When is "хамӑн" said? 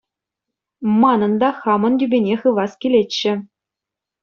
1.59-1.93